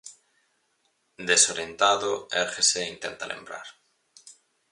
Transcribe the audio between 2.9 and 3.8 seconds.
intenta lembrar...